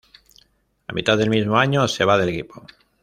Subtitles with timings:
[0.87, 2.65] A mitad del mismo año se va del equipo.